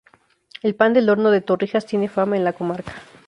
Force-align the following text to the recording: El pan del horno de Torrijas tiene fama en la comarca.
El 0.63 0.73
pan 0.73 0.93
del 0.93 1.07
horno 1.11 1.29
de 1.29 1.41
Torrijas 1.41 1.85
tiene 1.85 2.09
fama 2.09 2.35
en 2.35 2.43
la 2.43 2.53
comarca. 2.53 2.93